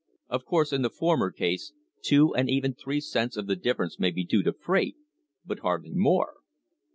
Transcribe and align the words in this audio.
Of 0.29 0.45
course, 0.45 0.73
in 0.73 0.81
the 0.81 0.89
former 0.89 1.29
case, 1.29 1.73
two 2.01 2.29
or 2.29 2.43
even 2.47 2.73
three 2.73 2.99
cents 3.01 3.37
of 3.37 3.45
the 3.45 3.55
difference 3.55 3.99
may 3.99 4.09
be 4.09 4.23
due 4.25 4.41
to 4.41 4.51
freight, 4.51 4.95
but 5.45 5.59
hardly 5.59 5.93
more. 5.93 6.37